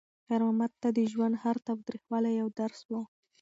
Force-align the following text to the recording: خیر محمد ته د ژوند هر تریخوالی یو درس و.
خیر 0.25 0.41
محمد 0.45 0.71
ته 0.81 0.89
د 0.97 0.99
ژوند 1.11 1.35
هر 1.43 1.55
تریخوالی 1.85 2.31
یو 2.41 2.47
درس 2.59 2.79
و. 2.89 2.91